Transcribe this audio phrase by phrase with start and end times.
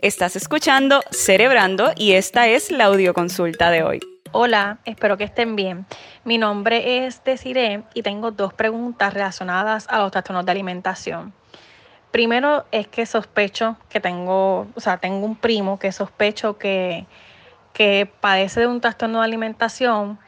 [0.00, 4.00] Estás escuchando Cerebrando y esta es la audioconsulta de hoy.
[4.30, 5.86] Hola, espero que estén bien.
[6.22, 11.32] Mi nombre es Desiree y tengo dos preguntas relacionadas a los trastornos de alimentación.
[12.12, 17.04] Primero es que sospecho que tengo, o sea, tengo un primo que sospecho que,
[17.72, 20.20] que padece de un trastorno de alimentación,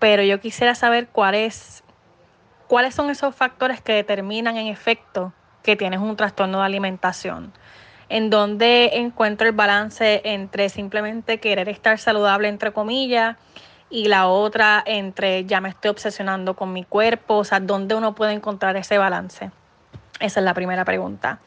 [0.00, 1.84] pero yo quisiera saber cuáles
[2.66, 5.32] cuáles son esos factores que determinan en efecto
[5.62, 7.52] que tienes un trastorno de alimentación
[8.12, 13.38] en donde encuentro el balance entre simplemente querer estar saludable, entre comillas,
[13.88, 18.14] y la otra entre ya me estoy obsesionando con mi cuerpo, o sea, ¿dónde uno
[18.14, 19.50] puede encontrar ese balance?
[20.20, 21.40] Esa es la primera pregunta.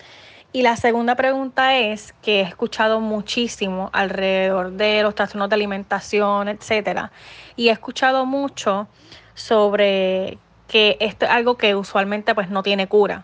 [0.54, 6.48] Y la segunda pregunta es que he escuchado muchísimo alrededor de los trastornos de alimentación,
[6.48, 7.12] etcétera,
[7.56, 8.88] y he escuchado mucho
[9.36, 13.24] sobre que esto es algo que usualmente pues no tiene cura.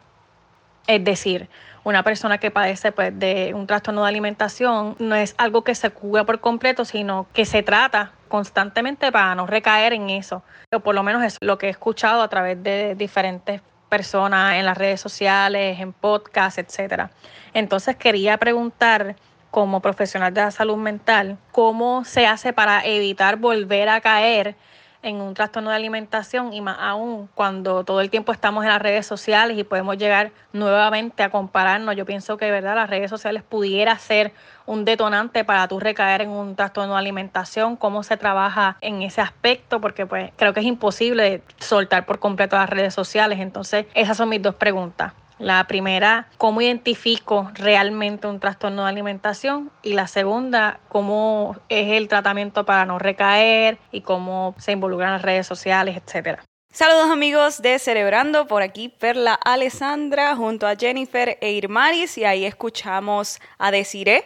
[0.85, 1.49] Es decir,
[1.84, 5.90] una persona que padece pues, de un trastorno de alimentación no es algo que se
[5.90, 10.43] cura por completo, sino que se trata constantemente para no recaer en eso.
[10.74, 14.65] O por lo menos es lo que he escuchado a través de diferentes personas en
[14.65, 17.12] las redes sociales, en podcasts, etcétera.
[17.54, 19.15] Entonces quería preguntar
[19.49, 24.55] como profesional de la salud mental, ¿cómo se hace para evitar volver a caer
[25.04, 28.82] en un trastorno de alimentación y más aún cuando todo el tiempo estamos en las
[28.82, 31.96] redes sociales y podemos llegar nuevamente a compararnos.
[31.96, 34.32] Yo pienso que verdad las redes sociales pudiera ser
[34.66, 39.21] un detonante para tú recaer en un trastorno de alimentación, cómo se trabaja en ese
[39.21, 43.40] aspecto, porque pues creo que es imposible soltar por completo las redes sociales.
[43.40, 45.13] Entonces, esas son mis dos preguntas.
[45.41, 49.71] La primera, ¿cómo identifico realmente un trastorno de alimentación?
[49.81, 55.23] Y la segunda, ¿cómo es el tratamiento para no recaer y cómo se involucran las
[55.23, 56.43] redes sociales, etcétera?
[56.71, 62.45] Saludos amigos de Cerebrando, por aquí Perla Alessandra junto a Jennifer e Irmaris y ahí
[62.45, 64.23] escuchamos a Desiree,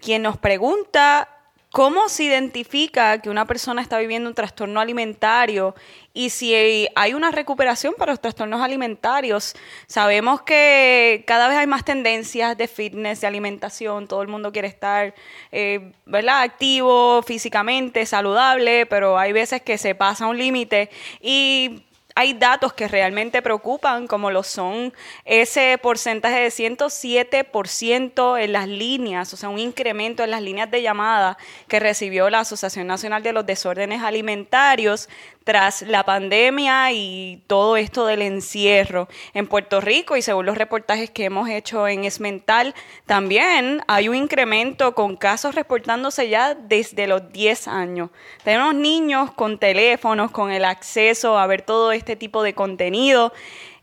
[0.00, 1.33] quien nos pregunta
[1.74, 5.74] ¿Cómo se identifica que una persona está viviendo un trastorno alimentario
[6.12, 6.54] y si
[6.94, 9.56] hay una recuperación para los trastornos alimentarios?
[9.88, 14.68] Sabemos que cada vez hay más tendencias de fitness, de alimentación, todo el mundo quiere
[14.68, 15.16] estar
[15.50, 16.42] eh, ¿verdad?
[16.42, 21.82] activo físicamente, saludable, pero hay veces que se pasa un límite y
[22.16, 24.92] hay datos que realmente preocupan, como lo son
[25.24, 30.82] ese porcentaje de 107% en las líneas, o sea, un incremento en las líneas de
[30.82, 31.36] llamada
[31.66, 35.08] que recibió la Asociación Nacional de los Desórdenes Alimentarios
[35.44, 41.10] tras la pandemia y todo esto del encierro en Puerto Rico y según los reportajes
[41.10, 42.74] que hemos hecho en Esmental,
[43.04, 48.10] también hay un incremento con casos reportándose ya desde los 10 años.
[48.42, 53.32] Tenemos niños con teléfonos, con el acceso a ver todo este tipo de contenido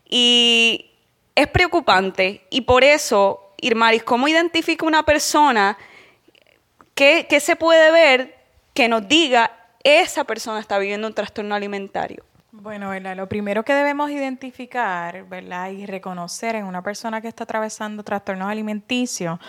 [0.09, 0.91] y
[1.35, 5.77] es preocupante y por eso, Irmaris, ¿cómo identifica una persona
[6.95, 8.35] que, que se puede ver
[8.73, 12.23] que nos diga esa persona está viviendo un trastorno alimentario?
[12.51, 13.15] Bueno, ¿verdad?
[13.15, 15.71] lo primero que debemos identificar ¿verdad?
[15.71, 19.39] y reconocer en una persona que está atravesando trastornos alimenticios,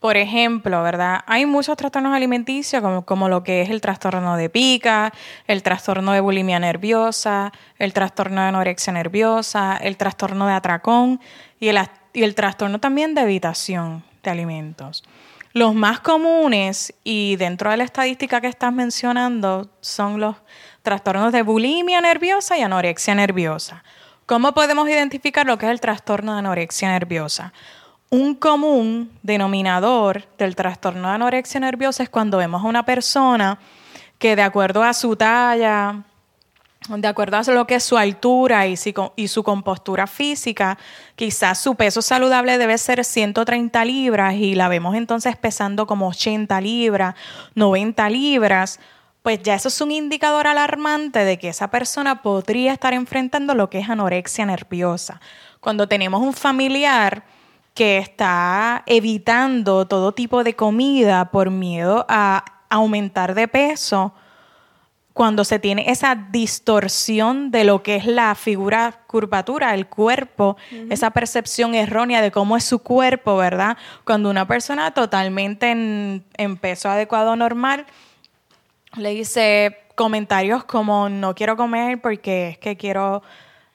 [0.00, 1.20] por ejemplo, ¿verdad?
[1.26, 5.12] Hay muchos trastornos alimenticios, como, como, lo que es el trastorno de pica,
[5.46, 11.20] el trastorno de bulimia nerviosa, el trastorno de anorexia nerviosa, el trastorno de atracón
[11.60, 11.78] y el,
[12.14, 15.04] y el trastorno también de evitación de alimentos.
[15.52, 20.36] Los más comunes y dentro de la estadística que estás mencionando son los
[20.82, 23.82] trastornos de bulimia nerviosa y anorexia nerviosa.
[24.26, 27.52] ¿Cómo podemos identificar lo que es el trastorno de anorexia nerviosa?
[28.10, 33.58] Un común denominador del trastorno de anorexia nerviosa es cuando vemos a una persona
[34.20, 36.04] que de acuerdo a su talla,
[36.88, 40.78] de acuerdo a lo que es su altura y, su compostura física,
[41.14, 46.58] quizás su peso saludable debe ser 130 libras y la vemos entonces pesando como 80
[46.62, 47.14] libras,
[47.54, 48.80] 90 libras,
[49.22, 53.68] pues ya eso es un indicador alarmante de que esa persona podría estar enfrentando lo
[53.68, 55.20] que es anorexia nerviosa.
[55.60, 57.24] Cuando tenemos un familiar
[57.74, 64.14] que está evitando todo tipo de comida por miedo a aumentar de peso,
[65.20, 70.56] cuando se tiene esa distorsión de lo que es la figura curvatura, el cuerpo,
[70.88, 73.76] esa percepción errónea de cómo es su cuerpo, ¿verdad?
[74.06, 77.84] Cuando una persona totalmente en, en peso adecuado normal
[78.96, 83.22] le dice comentarios como no quiero comer porque es que quiero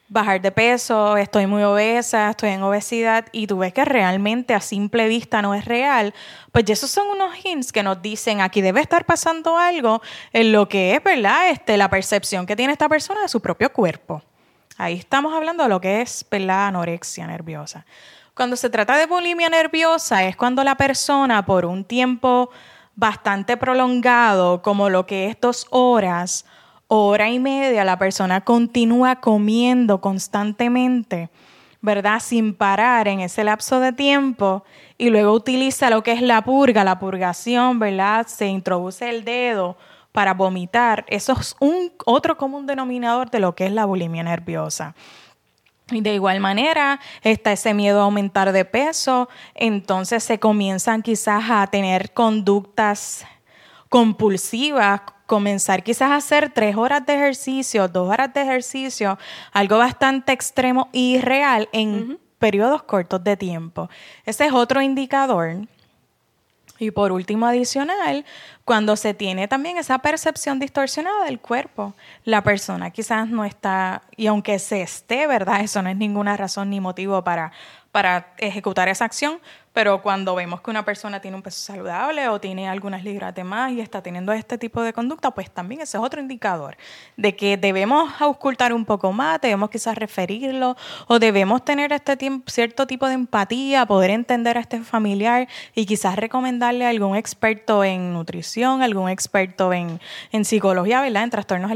[0.08, 4.60] bajar de peso, estoy muy obesa, estoy en obesidad y tú ves que realmente a
[4.60, 6.14] simple vista no es real,
[6.52, 10.00] pues esos son unos hints que nos dicen aquí debe estar pasando algo
[10.32, 11.50] en lo que es, ¿verdad?
[11.50, 14.22] Este, la percepción que tiene esta persona de su propio cuerpo.
[14.78, 16.68] Ahí estamos hablando de lo que es, ¿verdad?
[16.68, 17.84] Anorexia nerviosa.
[18.34, 22.50] Cuando se trata de bulimia nerviosa es cuando la persona por un tiempo
[22.94, 26.44] bastante prolongado, como lo que es dos horas,
[26.88, 31.30] hora y media, la persona continúa comiendo constantemente,
[31.80, 32.20] ¿verdad?
[32.20, 34.64] Sin parar en ese lapso de tiempo
[34.98, 38.26] y luego utiliza lo que es la purga, la purgación, ¿verdad?
[38.26, 39.76] Se introduce el dedo
[40.12, 41.04] para vomitar.
[41.08, 44.94] Eso es un otro común denominador de lo que es la bulimia nerviosa.
[45.90, 51.44] Y de igual manera está ese miedo a aumentar de peso, entonces se comienzan quizás
[51.48, 53.24] a tener conductas
[53.88, 59.18] compulsivas, comenzar quizás a hacer tres horas de ejercicio, dos horas de ejercicio,
[59.52, 63.88] algo bastante extremo y real en periodos cortos de tiempo.
[64.24, 65.66] Ese es otro indicador
[66.78, 68.24] y por último, adicional,
[68.64, 71.94] cuando se tiene también esa percepción distorsionada del cuerpo,
[72.24, 75.60] la persona quizás no está, y aunque se esté, ¿verdad?
[75.62, 77.52] Eso no es ninguna razón ni motivo para,
[77.96, 79.40] para ejecutar esa acción,
[79.72, 83.42] pero cuando vemos que una persona tiene un peso saludable o tiene algunas libras de
[83.42, 86.76] más y está teniendo este tipo de conducta, pues también ese es otro indicador
[87.16, 90.76] de que debemos auscultar un poco más, debemos quizás referirlo
[91.06, 96.16] o debemos tener este cierto tipo de empatía, poder entender a este familiar y quizás
[96.16, 100.02] recomendarle a algún experto en nutrición, algún experto en,
[100.32, 101.22] en psicología, ¿verdad?
[101.22, 101.70] En trastornos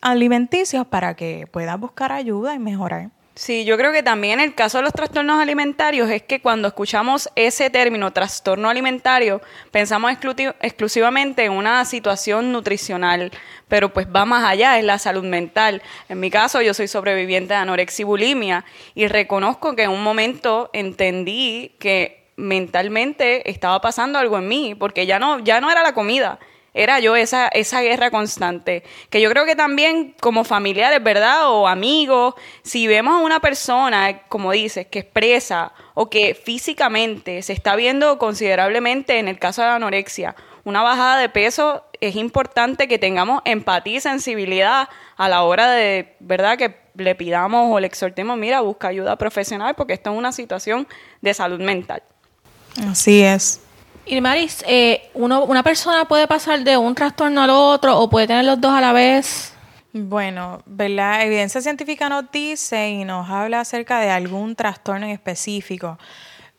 [0.00, 3.10] alimenticios para que pueda buscar ayuda y mejorar.
[3.34, 7.30] Sí, yo creo que también el caso de los trastornos alimentarios es que cuando escuchamos
[7.36, 9.40] ese término trastorno alimentario,
[9.70, 10.12] pensamos
[10.60, 13.30] exclusivamente en una situación nutricional,
[13.68, 15.80] pero pues va más allá, es la salud mental.
[16.08, 20.02] En mi caso, yo soy sobreviviente de anorexia y bulimia y reconozco que en un
[20.02, 25.82] momento entendí que mentalmente estaba pasando algo en mí, porque ya no, ya no era
[25.82, 26.40] la comida,
[26.74, 28.82] era yo esa, esa guerra constante.
[29.08, 31.50] Que yo creo que también como familiares, ¿verdad?
[31.50, 37.52] O amigos, si vemos a una persona, como dices, que expresa o que físicamente se
[37.52, 42.86] está viendo considerablemente, en el caso de la anorexia, una bajada de peso, es importante
[42.88, 46.58] que tengamos empatía y sensibilidad a la hora de, ¿verdad?
[46.58, 50.86] Que le pidamos o le exhortemos, mira, busca ayuda profesional porque esto es una situación
[51.20, 52.02] de salud mental.
[52.88, 53.60] Así es.
[54.10, 58.26] Y Maris, eh, uno, ¿una persona puede pasar de un trastorno al otro o puede
[58.26, 59.54] tener los dos a la vez?
[59.92, 65.96] Bueno, la evidencia científica nos dice y nos habla acerca de algún trastorno en específico,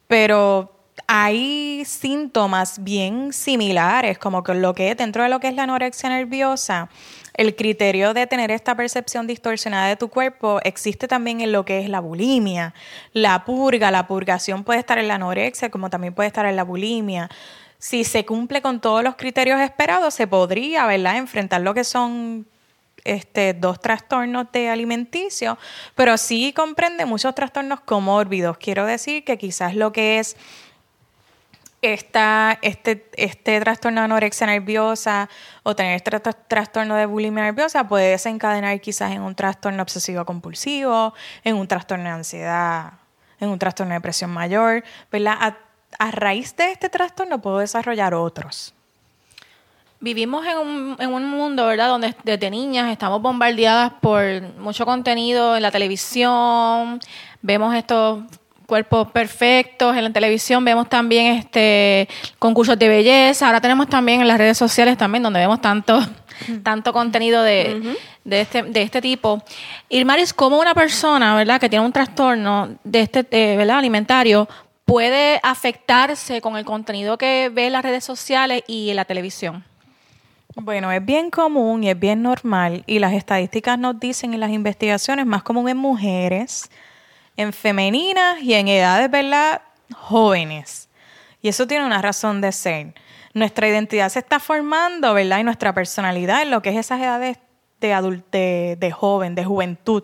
[0.07, 0.80] pero
[1.13, 6.07] hay síntomas bien similares, como que lo que dentro de lo que es la anorexia
[6.07, 6.87] nerviosa,
[7.33, 11.81] el criterio de tener esta percepción distorsionada de tu cuerpo existe también en lo que
[11.81, 12.73] es la bulimia,
[13.11, 16.63] la purga, la purgación puede estar en la anorexia como también puede estar en la
[16.63, 17.29] bulimia.
[17.77, 22.47] Si se cumple con todos los criterios esperados, se podría, ¿verdad?, enfrentar lo que son
[23.03, 25.57] este, dos trastornos de alimenticio,
[25.93, 28.57] pero sí comprende muchos trastornos comórbidos.
[28.57, 30.37] Quiero decir que quizás lo que es
[31.81, 35.29] esta, este, este trastorno de anorexia nerviosa
[35.63, 36.11] o tener este
[36.47, 41.13] trastorno de bulimia nerviosa puede desencadenar quizás en un trastorno obsesivo compulsivo,
[41.43, 42.93] en un trastorno de ansiedad,
[43.39, 45.37] en un trastorno de depresión mayor, ¿verdad?
[45.39, 45.57] A,
[45.97, 48.73] a raíz de este trastorno puedo desarrollar otros.
[49.99, 54.23] Vivimos en un, en un mundo, ¿verdad?, donde desde niñas estamos bombardeadas por
[54.57, 56.99] mucho contenido en la televisión,
[57.41, 58.23] vemos estos
[58.71, 62.07] cuerpos perfectos en la televisión, vemos también este
[62.39, 65.99] concursos de belleza, ahora tenemos también en las redes sociales también donde vemos tanto,
[66.63, 69.43] tanto contenido de, de, este, de este tipo.
[69.89, 73.79] Irmaris, ¿cómo una persona, verdad, que tiene un trastorno de este, eh, ¿verdad?
[73.79, 74.47] alimentario
[74.85, 79.65] puede afectarse con el contenido que ve en las redes sociales y en la televisión?
[80.55, 84.51] Bueno, es bien común y es bien normal y las estadísticas nos dicen en las
[84.51, 86.69] investigaciones más común en mujeres,
[87.37, 89.61] en femeninas y en edades, ¿verdad?
[89.93, 90.89] Jóvenes.
[91.41, 92.93] Y eso tiene una razón de ser.
[93.33, 95.39] Nuestra identidad se está formando, ¿verdad?
[95.39, 97.37] Y nuestra personalidad en lo que es esas edades
[97.79, 100.03] de, adulte, de joven, de juventud.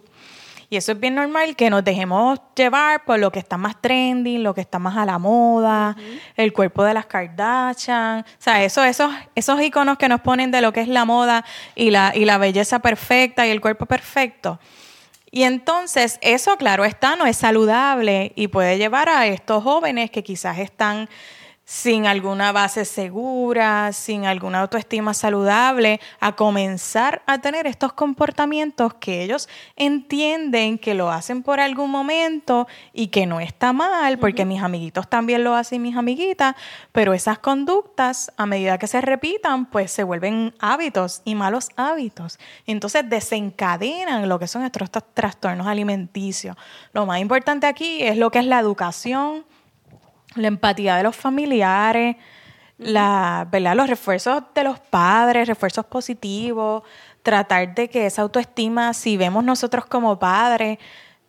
[0.69, 4.43] Y eso es bien normal que nos dejemos llevar por lo que está más trending,
[4.43, 5.95] lo que está más a la moda,
[6.35, 8.19] el cuerpo de las Kardashian.
[8.19, 11.45] O sea, eso, esos, esos iconos que nos ponen de lo que es la moda
[11.73, 14.59] y la, y la belleza perfecta y el cuerpo perfecto.
[15.29, 20.23] Y entonces eso, claro está, no es saludable y puede llevar a estos jóvenes que
[20.23, 21.09] quizás están
[21.69, 29.21] sin alguna base segura, sin alguna autoestima saludable, a comenzar a tener estos comportamientos que
[29.21, 34.63] ellos entienden que lo hacen por algún momento y que no está mal, porque mis
[34.63, 36.55] amiguitos también lo hacen mis amiguitas,
[36.93, 42.39] pero esas conductas, a medida que se repitan, pues se vuelven hábitos y malos hábitos.
[42.65, 46.55] Entonces desencadenan lo que son estos trastornos alimenticios.
[46.93, 49.43] Lo más importante aquí es lo que es la educación
[50.37, 52.15] la empatía de los familiares,
[52.77, 53.75] la, ¿verdad?
[53.75, 56.83] los refuerzos de los padres, refuerzos positivos,
[57.23, 60.77] tratar de que esa autoestima, si vemos nosotros como padres,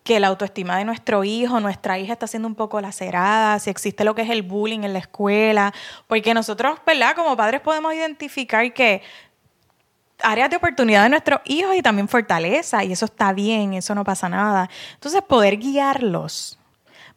[0.04, 4.04] que la autoestima de nuestro hijo, nuestra hija está siendo un poco lacerada, si existe
[4.04, 5.74] lo que es el bullying en la escuela,
[6.06, 7.14] porque nosotros, ¿verdad?
[7.14, 9.02] Como padres podemos identificar que
[10.22, 14.04] áreas de oportunidad de nuestros hijos y también fortaleza, y eso está bien, eso no
[14.04, 14.70] pasa nada.
[14.94, 16.58] Entonces, poder guiarlos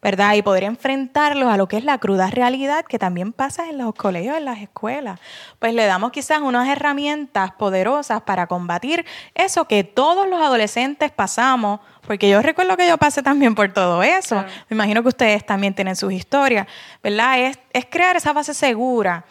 [0.02, 0.34] ¿verdad?
[0.34, 3.94] Y poder enfrentarlos a lo que es la cruda realidad que también pasa en los
[3.94, 5.20] colegios, en las escuelas.
[5.60, 11.78] Pues le damos quizás unas herramientas poderosas para combatir eso que todos los adolescentes pasamos,
[12.04, 14.44] porque yo recuerdo que yo pasé también por todo eso.
[14.68, 16.66] Me imagino que ustedes también tienen sus historias,
[17.00, 17.38] ¿verdad?
[17.38, 19.24] Es, es crear esa base segura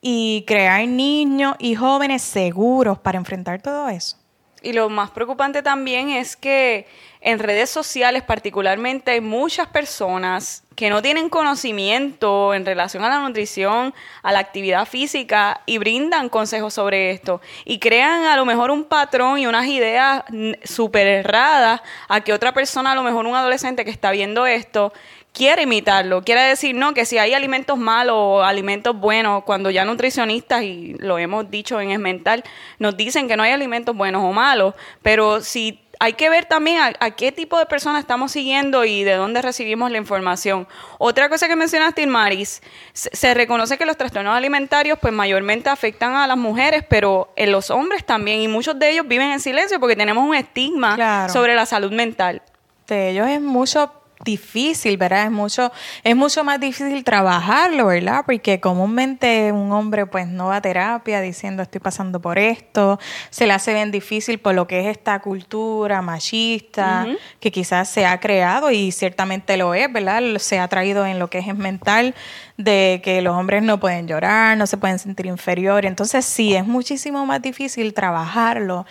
[0.00, 4.23] y crear niños y jóvenes seguros para enfrentar todo eso.
[4.64, 6.86] Y lo más preocupante también es que
[7.20, 13.20] en redes sociales particularmente hay muchas personas que no tienen conocimiento en relación a la
[13.20, 17.42] nutrición, a la actividad física y brindan consejos sobre esto.
[17.66, 20.24] Y crean a lo mejor un patrón y unas ideas
[20.64, 24.94] súper erradas a que otra persona, a lo mejor un adolescente que está viendo esto,
[25.34, 29.84] quiere imitarlo, quiere decir, no, que si hay alimentos malos o alimentos buenos, cuando ya
[29.84, 32.44] nutricionistas, y lo hemos dicho en Es Mental,
[32.78, 36.80] nos dicen que no hay alimentos buenos o malos, pero si hay que ver también
[36.98, 40.68] a, qué tipo de personas estamos siguiendo y de dónde recibimos la información.
[40.98, 42.62] Otra cosa que mencionaste, Maris,
[42.92, 47.70] se, reconoce que los trastornos alimentarios pues mayormente afectan a las mujeres, pero en los
[47.70, 51.66] hombres también, y muchos de ellos viven en silencio porque tenemos un estigma sobre la
[51.66, 52.42] salud mental.
[52.86, 55.26] De ellos es mucho difícil, ¿verdad?
[55.26, 55.70] Es mucho,
[56.02, 58.22] es mucho más difícil trabajarlo, ¿verdad?
[58.26, 62.98] Porque comúnmente un hombre pues no va a terapia diciendo estoy pasando por esto,
[63.30, 67.06] se le hace bien difícil por lo que es esta cultura machista
[67.40, 70.22] que quizás se ha creado y ciertamente lo es, ¿verdad?
[70.38, 72.14] Se ha traído en lo que es mental
[72.56, 76.66] de que los hombres no pueden llorar, no se pueden sentir inferiores, entonces sí, es
[76.66, 78.86] muchísimo más difícil trabajarlo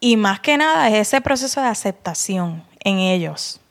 [0.00, 3.61] y más que nada es ese proceso de aceptación en ellos.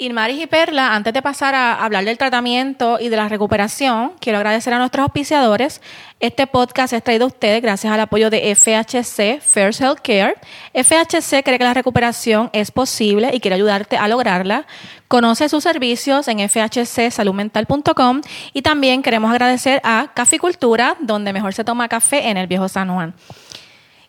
[0.00, 4.38] Irmaris y Perla, antes de pasar a hablar del tratamiento y de la recuperación, quiero
[4.38, 5.82] agradecer a nuestros auspiciadores.
[6.20, 10.36] Este podcast es traído a ustedes gracias al apoyo de FHC, First Health Care.
[10.72, 14.66] FHC cree que la recuperación es posible y quiere ayudarte a lograrla.
[15.06, 18.22] Conoce sus servicios en fhcsaludmental.com
[18.54, 22.88] y también queremos agradecer a Caficultura, donde mejor se toma café en el Viejo San
[22.88, 23.14] Juan.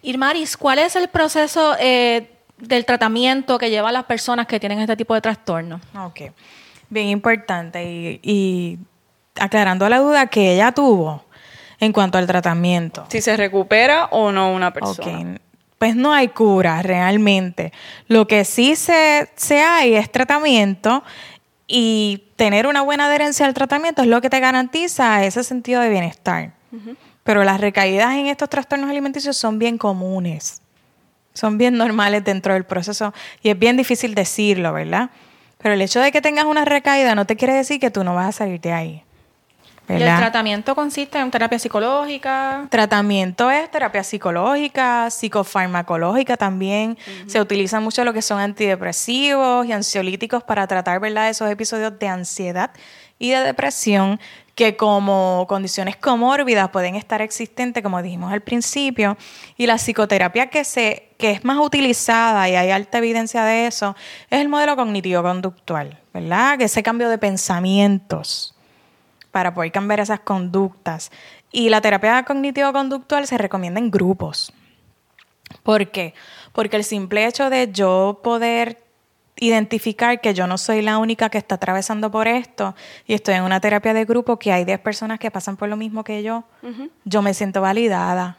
[0.04, 2.30] Irmaris, ¿cuál es el proceso eh,
[2.62, 5.82] del tratamiento que lleva a las personas que tienen este tipo de trastorno.
[5.96, 6.22] Ok,
[6.90, 8.20] bien importante.
[8.24, 8.80] Y,
[9.40, 11.24] aclarando la duda que ella tuvo
[11.80, 13.06] en cuanto al tratamiento.
[13.10, 15.40] Si se recupera o no una persona.
[15.78, 17.74] Pues no hay cura realmente.
[18.08, 21.04] Lo que sí se, se hay es tratamiento
[21.66, 25.90] y tener una buena adherencia al tratamiento es lo que te garantiza ese sentido de
[25.90, 26.54] bienestar.
[27.24, 30.61] Pero las recaídas en estos trastornos alimenticios son bien comunes
[31.34, 35.10] son bien normales dentro del proceso y es bien difícil decirlo, ¿verdad?
[35.58, 38.16] Pero el hecho de que tengas una recaída no te quiere decir que tú no
[38.16, 39.04] vas a salir de ahí.
[39.88, 40.06] ¿verdad?
[40.06, 42.68] ¿Y el tratamiento consiste en terapia psicológica?
[42.70, 46.98] Tratamiento es terapia psicológica, psicofarmacológica también.
[47.28, 51.30] Se utiliza mucho lo que son antidepresivos y ansiolíticos para tratar ¿verdad?
[51.30, 52.72] esos episodios de ansiedad
[53.20, 54.20] y de depresión
[54.62, 59.18] que como condiciones comórbidas pueden estar existentes, como dijimos al principio,
[59.58, 63.96] y la psicoterapia que, se, que es más utilizada y hay alta evidencia de eso,
[64.30, 66.60] es el modelo cognitivo-conductual, ¿verdad?
[66.60, 68.54] Que ese cambio de pensamientos
[69.32, 71.10] para poder cambiar esas conductas.
[71.52, 74.54] Y la terapia cognitivo-conductual se recomienda en grupos.
[75.64, 76.14] ¿Por qué?
[76.54, 78.78] Porque el simple hecho de yo poder
[79.38, 82.76] identificar que yo no soy la única que está atravesando por esto
[83.08, 85.78] y estoy en una terapia de grupo que hay 10 personas que pasan por lo
[85.78, 86.44] mismo que yo,
[87.06, 88.38] yo me siento validada.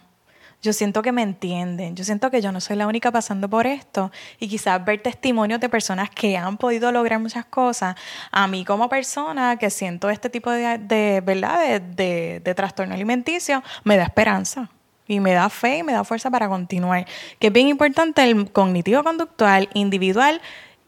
[0.62, 3.66] Yo siento que me entienden, yo siento que yo no soy la única pasando por
[3.66, 7.96] esto y quizás ver testimonios de personas que han podido lograr muchas cosas,
[8.30, 11.80] a mí como persona que siento este tipo de, de ¿verdad?
[11.80, 14.70] De, de trastorno alimenticio, me da esperanza
[15.08, 17.06] y me da fe y me da fuerza para continuar.
[17.40, 20.40] Que es bien importante el cognitivo conductual individual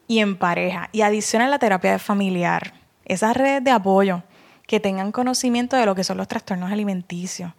[0.07, 0.89] y en pareja.
[0.91, 2.73] Y adiciona la terapia familiar,
[3.05, 4.23] esas redes de apoyo
[4.67, 7.51] que tengan conocimiento de lo que son los trastornos alimenticios.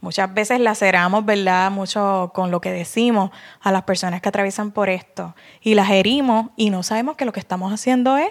[0.00, 1.70] Muchas veces laceramos, ¿verdad?
[1.70, 3.30] Mucho con lo que decimos
[3.60, 7.32] a las personas que atraviesan por esto y las herimos y no sabemos que lo
[7.32, 8.30] que estamos haciendo es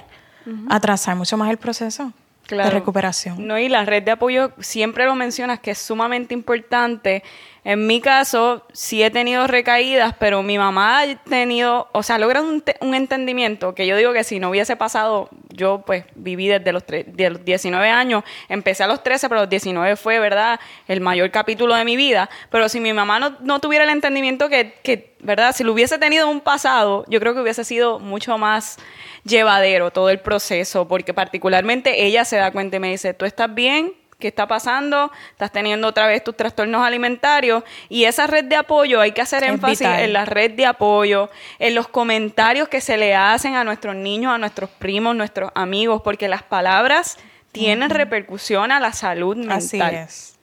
[0.67, 2.11] atrasar mucho más el proceso
[2.57, 3.47] de recuperación.
[3.47, 7.23] No, y la red de apoyo siempre lo mencionas que es sumamente importante.
[7.63, 12.41] En mi caso, sí he tenido recaídas, pero mi mamá ha tenido, o sea, logra
[12.41, 15.29] un, un, entendimiento que yo digo que si no hubiese pasado,
[15.59, 19.49] yo pues viví desde los, de los 19 años, empecé a los 13, pero los
[19.49, 22.29] 19 fue, ¿verdad?, el mayor capítulo de mi vida.
[22.49, 25.99] Pero si mi mamá no, no tuviera el entendimiento que, que, ¿verdad?, si lo hubiese
[25.99, 28.77] tenido en un pasado, yo creo que hubiese sido mucho más
[29.23, 33.53] llevadero todo el proceso, porque particularmente ella se da cuenta y me dice, tú estás
[33.53, 35.11] bien, ¿qué está pasando?
[35.31, 39.43] Estás teniendo otra vez tus trastornos alimentarios y esa red de apoyo, hay que hacer
[39.43, 43.95] énfasis en la red de apoyo, en los comentarios que se le hacen a nuestros
[43.95, 47.17] niños, a nuestros primos, nuestros amigos, porque las palabras
[47.51, 49.57] tienen repercusión a la salud mental.
[49.57, 50.38] Así es.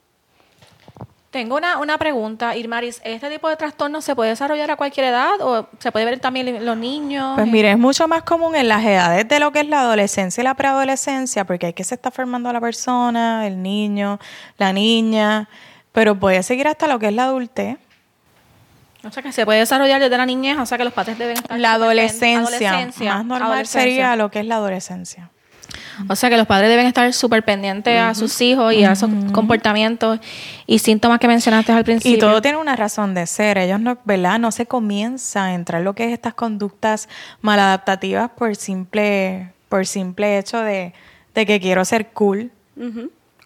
[1.37, 3.03] Tengo una, una pregunta, Irmaris.
[3.05, 6.49] ¿Este tipo de trastorno se puede desarrollar a cualquier edad o se puede ver también
[6.49, 7.35] en los niños?
[7.35, 10.41] Pues mire, es mucho más común en las edades de lo que es la adolescencia
[10.41, 14.19] y la preadolescencia, porque hay que se está formando la persona, el niño,
[14.57, 15.47] la niña,
[15.93, 17.77] pero puede seguir hasta lo que es la adultez.
[19.05, 21.37] O sea, que se puede desarrollar desde la niñez, o sea, que los padres deben
[21.37, 21.61] estar...
[21.61, 25.29] La adolescencia, adolescencia más normal sería lo que es la adolescencia.
[26.09, 29.11] O sea que los padres deben estar súper pendientes a sus hijos y a esos
[29.33, 30.21] comportamientos
[30.67, 32.17] y síntomas que mencionaste al principio.
[32.17, 33.59] Y todo tiene una razón de ser.
[33.59, 34.39] Ellos no, ¿verdad?
[34.39, 37.09] No se comienza a entrar lo que es estas conductas
[37.41, 40.93] maladaptativas por simple, por simple hecho de,
[41.35, 42.51] que quiero ser cool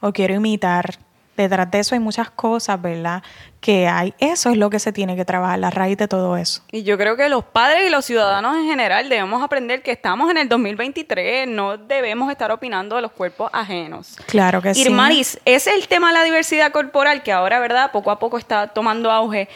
[0.00, 0.98] o quiero imitar
[1.42, 3.22] detrás de eso hay muchas cosas, ¿verdad?
[3.60, 6.62] Que hay, eso es lo que se tiene que trabajar, la raíz de todo eso.
[6.72, 10.30] Y yo creo que los padres y los ciudadanos en general debemos aprender que estamos
[10.30, 14.16] en el 2023, no debemos estar opinando de los cuerpos ajenos.
[14.26, 14.82] Claro que sí.
[14.82, 17.92] Irmaris, es el tema de la diversidad corporal que ahora, ¿verdad?
[17.92, 19.48] Poco a poco está tomando auge.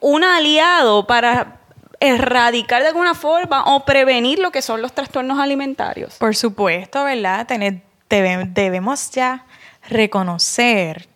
[0.00, 1.58] Un aliado para
[2.00, 6.14] erradicar de alguna forma o prevenir lo que son los trastornos alimentarios.
[6.16, 7.46] Por supuesto, ¿verdad?
[7.46, 9.44] Tener, debemos ya
[9.88, 11.08] reconocer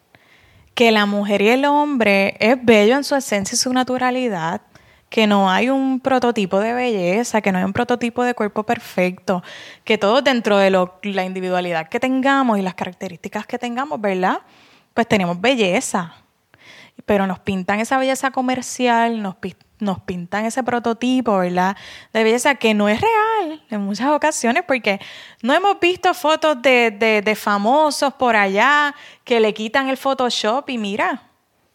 [0.75, 4.62] que la mujer y el hombre es bello en su esencia y su naturalidad,
[5.11, 9.43] que no hay un prototipo de belleza, que no hay un prototipo de cuerpo perfecto,
[9.85, 14.38] que todos dentro de la individualidad que tengamos y las características que tengamos, ¿verdad?
[14.95, 16.14] Pues tenemos belleza,
[17.07, 19.37] pero nos pintan esa belleza comercial, nos,
[19.79, 21.77] nos pintan ese prototipo, ¿verdad?
[22.12, 25.01] De belleza que no es real en muchas ocasiones porque
[25.43, 31.23] no hemos visto fotos de, famosos por allá que le quitan el Photoshop y mira,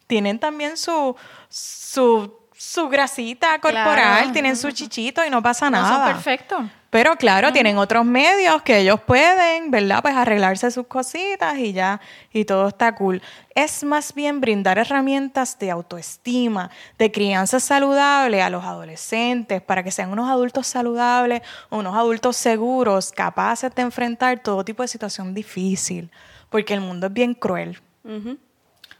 [0.06, 1.14] tienen también su,
[1.48, 6.06] su, su grasita corporal, tienen su chichito y no pasa nada.
[6.06, 6.68] perfecto.
[6.90, 10.00] Pero claro, tienen otros medios que ellos pueden, ¿verdad?
[10.00, 12.00] Pues arreglarse sus cositas y ya,
[12.32, 13.20] y todo está cool.
[13.54, 19.90] Es más bien brindar herramientas de autoestima, de crianza saludable a los adolescentes para que
[19.90, 26.10] sean unos adultos saludables, unos adultos seguros, capaces de enfrentar todo tipo de situación difícil,
[26.48, 27.78] porque el mundo es bien cruel.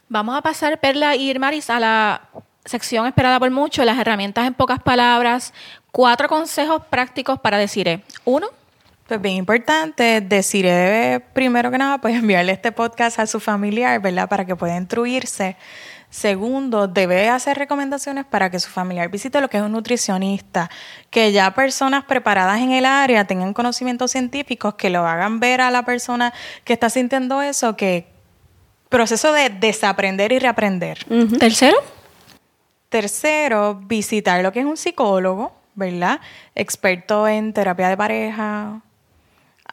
[0.07, 2.21] Vamos a pasar, Perla y Irmaris, a la
[2.69, 5.53] sección esperada por muchos, las herramientas en pocas palabras,
[5.91, 8.03] cuatro consejos prácticos para Desiree.
[8.25, 8.47] Uno.
[9.07, 13.99] Pues bien importante, Desiree debe primero que nada pues enviarle este podcast a su familiar,
[13.99, 14.29] ¿verdad?
[14.29, 15.57] Para que pueda instruirse.
[16.11, 20.69] Segundo, debe hacer recomendaciones para que su familiar visite lo que es un nutricionista,
[21.09, 25.71] que ya personas preparadas en el área tengan conocimientos científicos, que lo hagan ver a
[25.71, 28.07] la persona que está sintiendo eso, que
[28.89, 31.05] proceso de desaprender y reaprender.
[31.39, 31.77] Tercero.
[32.89, 36.19] Tercero, visitar lo que es un psicólogo, ¿verdad?
[36.55, 38.81] Experto en terapia de pareja,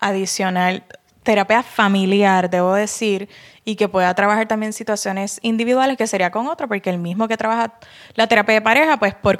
[0.00, 0.84] adicional,
[1.22, 3.28] terapia familiar, debo decir,
[3.64, 7.36] y que pueda trabajar también situaciones individuales, que sería con otro, porque el mismo que
[7.36, 7.74] trabaja
[8.14, 9.38] la terapia de pareja, pues por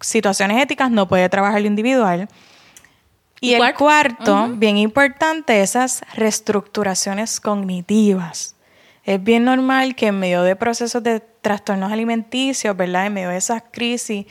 [0.00, 2.28] situaciones éticas no puede trabajar lo individual.
[3.40, 8.56] Y, el cuarto, bien importante, esas reestructuraciones cognitivas.
[9.04, 13.06] Es bien normal que en medio de procesos de trastornos alimenticios, ¿verdad?
[13.06, 14.26] En medio de esas crisis,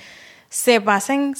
[0.50, 1.34] se pasen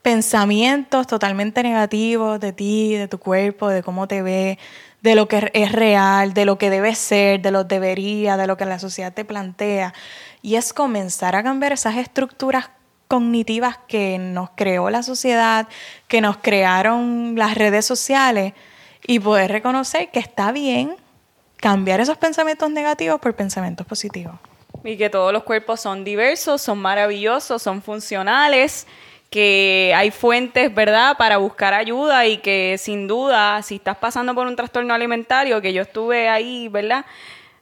[0.00, 4.56] pensamientos totalmente negativos de ti, de tu cuerpo, de cómo te ve,
[5.02, 8.46] de lo que es real, de lo que debe ser, de lo que debería, de
[8.46, 9.94] lo que la sociedad te plantea.
[10.42, 12.70] Y es comenzar a cambiar esas estructuras
[13.08, 15.66] cognitivas que nos creó la sociedad,
[16.06, 18.52] que nos crearon las redes sociales
[19.04, 20.94] y poder reconocer que está bien
[21.56, 24.36] cambiar esos pensamientos negativos por pensamientos positivos.
[24.86, 28.86] Y que todos los cuerpos son diversos, son maravillosos, son funcionales,
[29.30, 34.46] que hay fuentes, ¿verdad?, para buscar ayuda y que sin duda, si estás pasando por
[34.46, 37.04] un trastorno alimentario, que yo estuve ahí, ¿verdad?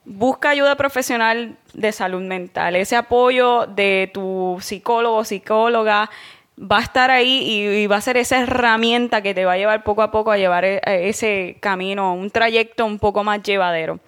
[0.05, 6.11] Busca ayuda profesional de salud mental, ese apoyo de tu psicólogo, psicóloga,
[6.57, 9.83] va a estar ahí y, va a ser esa herramienta que te va a llevar
[9.83, 13.99] poco a poco a llevar e, ese camino, un trayecto un poco más llevadero.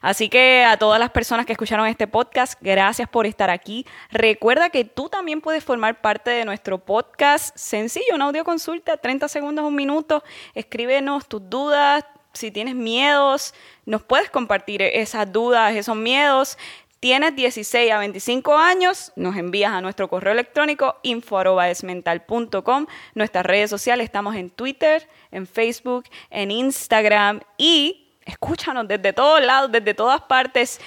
[0.00, 3.86] Así que a todas las personas que escucharon este podcast, gracias por estar aquí.
[4.10, 9.28] Recuerda que tú también puedes formar parte de nuestro podcast sencillo, una audio consulta, 30
[9.28, 10.22] segundos, un minuto.
[10.54, 12.04] Escríbenos tus dudas,
[12.36, 16.58] si tienes miedos, nos puedes compartir esas dudas, esos miedos
[17.00, 22.86] tienes 16 a 25 años, nos envías a nuestro correo electrónico info.esmental.com.
[23.14, 29.70] Nuestras redes sociales estamos en Twitter, en Facebook, en Instagram y escúchanos desde todos lados,
[29.70, 30.80] desde todas partes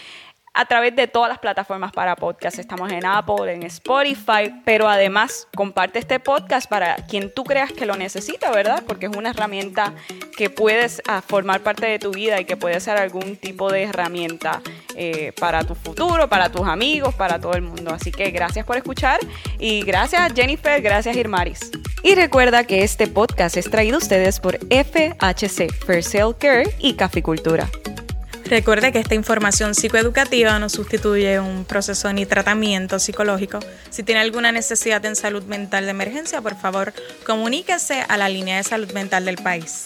[0.53, 2.59] a través de todas las plataformas para podcast.
[2.59, 7.85] Estamos en Apple, en Spotify, pero además comparte este podcast para quien tú creas que
[7.85, 8.83] lo necesita, ¿verdad?
[8.87, 9.93] Porque es una herramienta
[10.37, 13.83] que puedes ah, formar parte de tu vida y que puede ser algún tipo de
[13.83, 14.61] herramienta
[14.95, 17.91] eh, para tu futuro, para tus amigos, para todo el mundo.
[17.93, 19.19] Así que gracias por escuchar
[19.59, 21.71] y gracias Jennifer, gracias Irmaris.
[22.03, 27.69] Y recuerda que este podcast es traído a ustedes por FHC, Sale Care y Caficultura.
[28.49, 33.59] Recuerde que esta información psicoeducativa no sustituye un proceso ni tratamiento psicológico.
[33.91, 36.91] Si tiene alguna necesidad en salud mental de emergencia, por favor,
[37.27, 39.83] comuníquese a la línea de salud mental del país.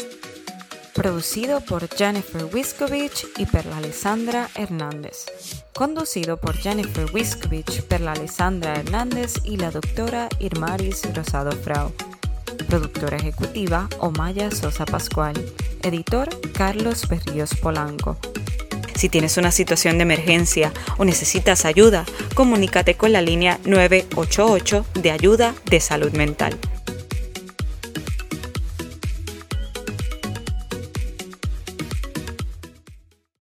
[0.93, 5.25] Producido por Jennifer Wiskovich y Perla Alessandra Hernández.
[5.73, 11.91] Conducido por Jennifer Wiskovich, Perla Alessandra Hernández y la doctora Irmaris Rosado Frau.
[12.69, 15.33] Productora ejecutiva Omaya Sosa Pascual.
[15.81, 18.17] Editor Carlos Berríos Polanco.
[18.95, 25.11] Si tienes una situación de emergencia o necesitas ayuda, comunícate con la línea 988 de
[25.11, 26.57] ayuda de salud mental.